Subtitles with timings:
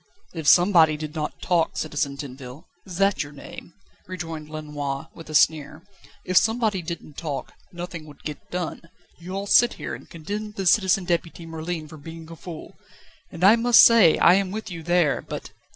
[0.33, 3.73] "If somebody did not talk, Citizen Tinville is that your name?"
[4.07, 5.83] rejoined Lenoir, with a sneer
[6.25, 8.81] "if somebody didn't talk, nothing would get done.
[9.19, 12.79] You all sit here, and condemn the Citizen Deputy Merlin for being a fool,
[13.29, 15.51] and I must say I am with you there, but